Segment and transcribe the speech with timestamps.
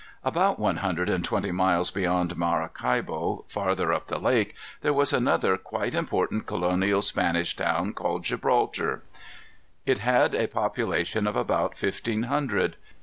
[0.23, 5.57] About one hundred and twenty miles beyond Maracaibo, farther up the lake, there was another
[5.57, 9.03] quite important colonial Spanish town, called Gibraltar.
[9.85, 12.77] It had a population of about fifteen hundred.